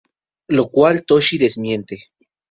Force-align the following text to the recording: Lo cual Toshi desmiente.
Lo 0.47 0.71
cual 0.71 1.05
Toshi 1.05 1.37
desmiente. 1.37 2.05